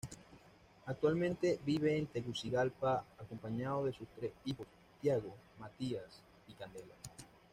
[0.87, 4.65] Actualmente vive en Tegucigalpa, acompañado de sus tres hijos,
[4.99, 6.95] Thiago, Matías y Candela.